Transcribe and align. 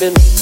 been 0.00 0.33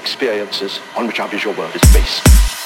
experiences 0.00 0.80
on 0.96 1.06
which 1.06 1.20
our 1.20 1.28
visual 1.28 1.54
world 1.56 1.74
is 1.74 1.82
based. 1.92 2.59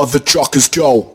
All 0.00 0.06
mother 0.06 0.18
truckers 0.18 0.66
go. 0.66 1.12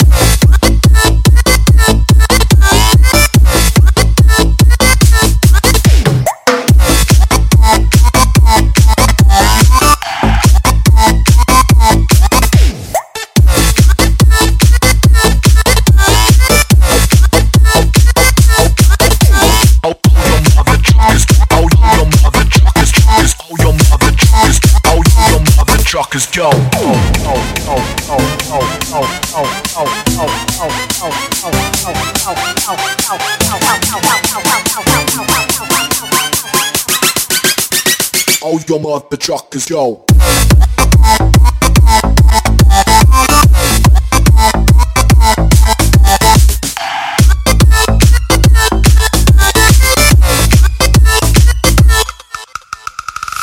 All 38.67 38.79
your 38.79 38.79
mother 38.79 39.17
truckers 39.17 39.67
go. 39.67 40.03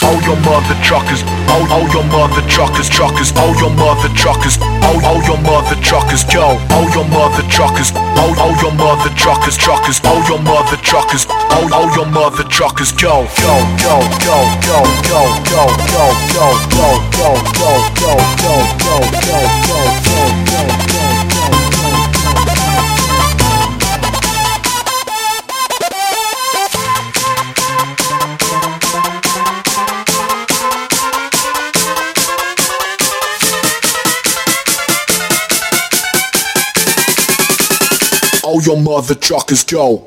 All 0.02 0.20
your 0.22 0.36
mother 0.40 0.74
truckers, 0.82 1.22
all, 1.52 1.64
all 1.72 1.88
your 1.92 2.04
mother 2.08 2.42
truckers, 2.48 2.88
truckers, 2.88 3.30
all 3.36 3.54
your 3.60 3.70
mother 3.76 4.08
truckers, 4.16 4.56
all, 4.88 4.98
all 5.04 5.20
your 5.28 5.40
mother 5.44 5.76
truckers 5.84 6.24
go, 6.24 6.56
all 6.72 6.88
your 6.96 7.06
mother 7.08 7.44
truckers, 7.52 7.92
all, 8.16 8.32
all 8.40 8.56
your 8.64 8.72
mother 8.72 9.10
truckers, 9.14 9.56
truckers, 9.56 10.00
all 10.04 10.22
your 10.28 10.40
mother 10.40 10.76
truckers, 10.80 11.26
all, 11.28 11.68
all 11.74 11.90
your 11.94 12.06
mother 12.06 12.44
truckers 12.44 12.92
go, 12.92 13.28
go, 13.36 13.54
go, 13.84 13.96
go, 14.24 14.38
go, 14.64 14.80
go, 15.12 15.22
go, 15.46 15.62
go, 15.92 16.06
go, 16.32 16.48
go, 16.72 16.96
go, 17.12 17.36
go, 17.36 17.76
go, 18.00 18.16
go, 18.40 18.54
go, 18.62 18.96
go, 19.20 19.38
go, 19.60 20.66
go, 20.66 20.71
your 38.66 38.80
mother 38.80 39.14
truckers 39.14 39.64
go. 39.64 40.06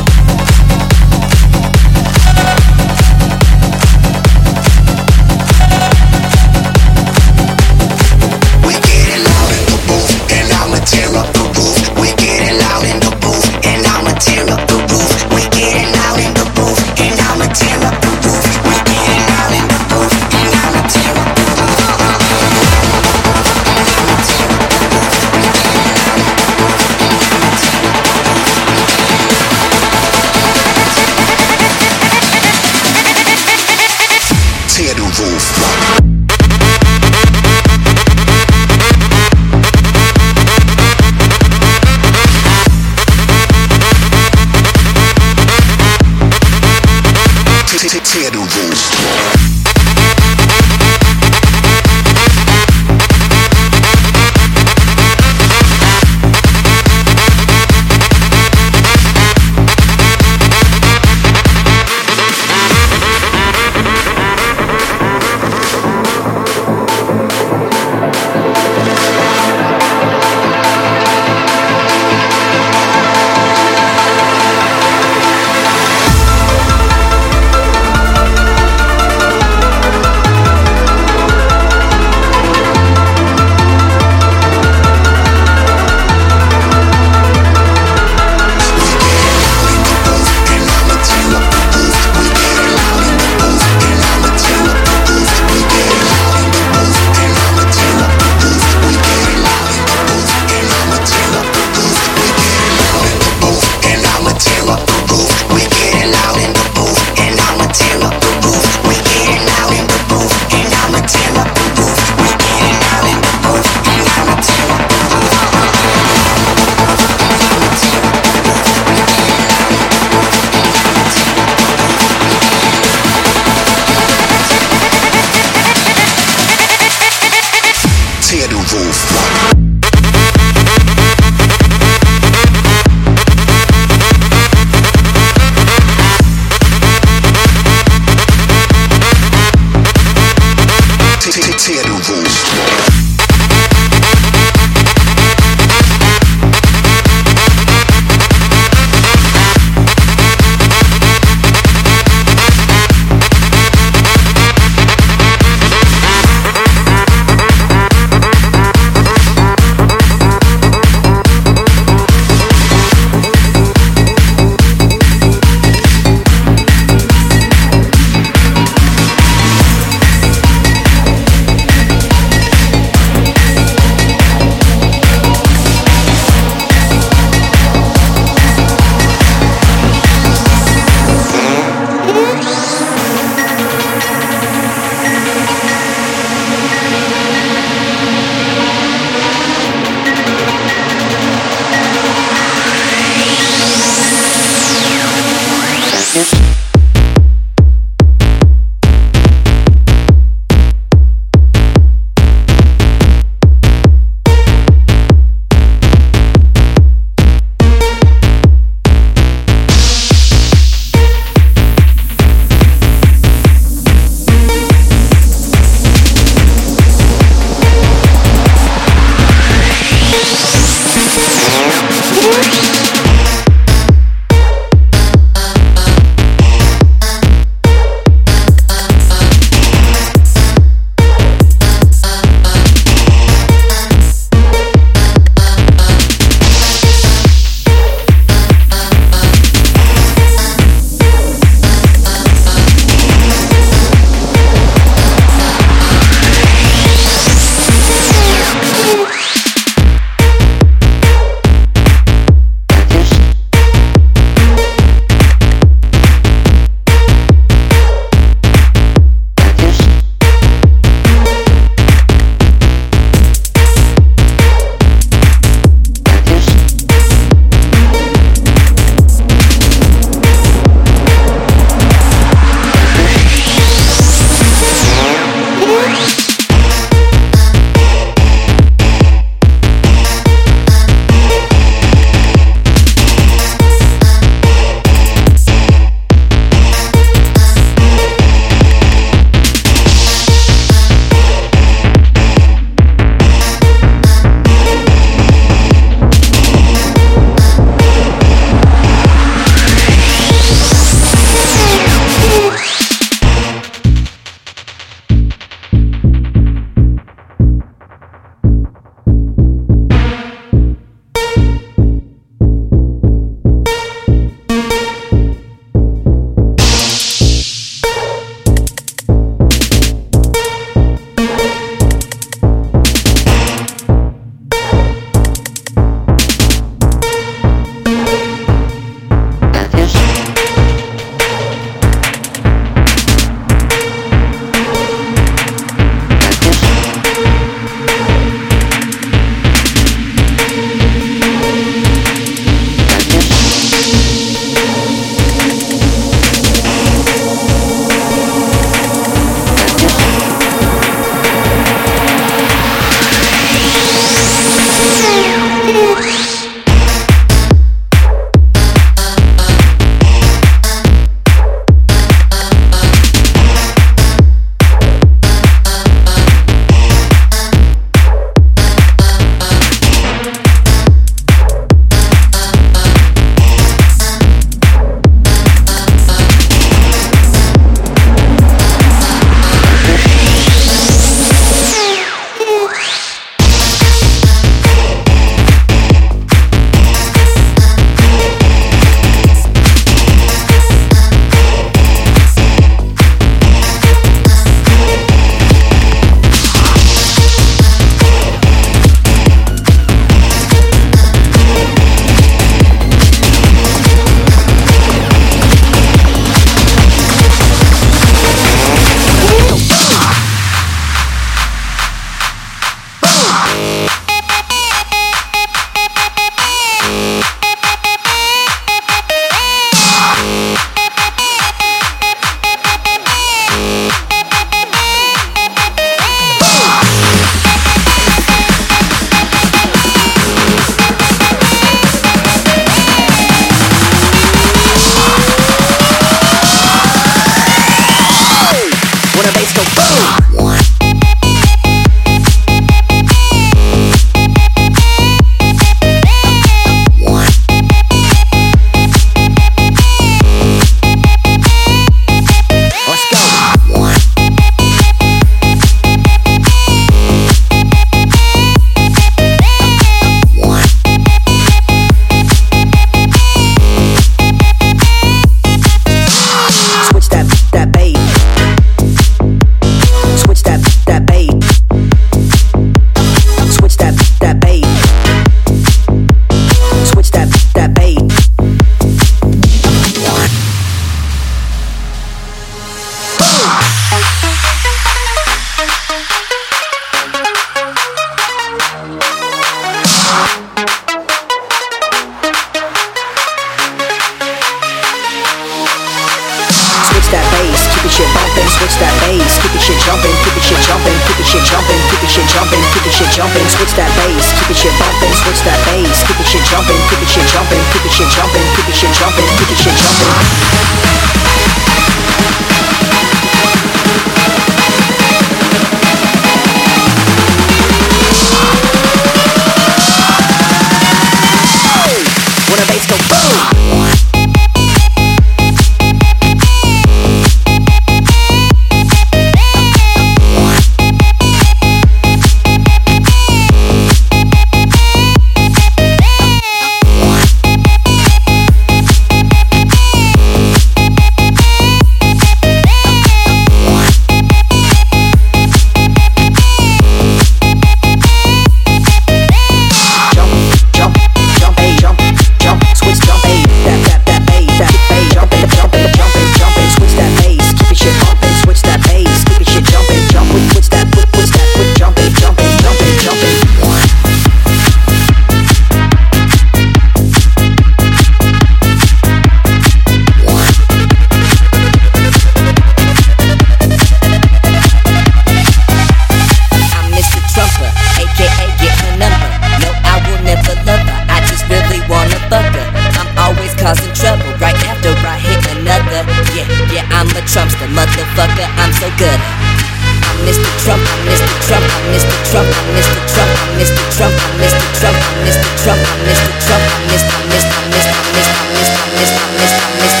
Trump, 592.32 592.48
Mr. 592.48 592.96
Trump, 593.12 593.28
Mr. 593.60 593.76
Trump, 593.94 594.14
Mr. 594.40 594.64
Trump, 594.80 594.96
Mr. 595.20 595.44
Trump, 595.62 595.80
Mr. 596.08 596.32
Trump, 596.40 596.64
Mr. 596.88 597.12
Mr. 597.28 597.52
Mr. 597.68 597.92
Mr. 598.16 598.40
Mr. 598.56 598.80
Mr. 598.96 599.20
Mr. 599.36 599.60
Mr. 599.76 600.00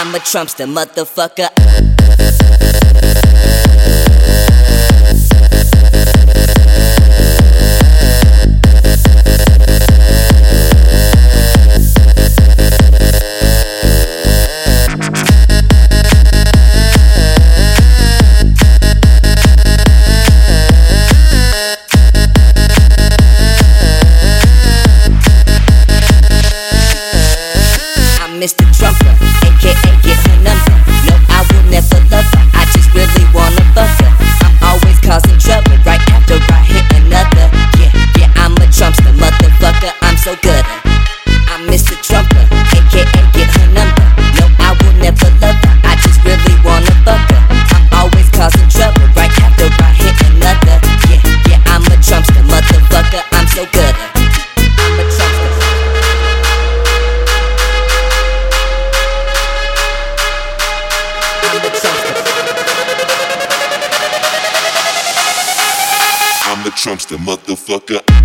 I'm 0.00 0.14
a 0.14 0.18
Trumpster, 0.18 0.66
motherfucker. 0.66 1.85
Trump's 66.86 67.04
the 67.06 67.16
motherfucker. 67.16 68.15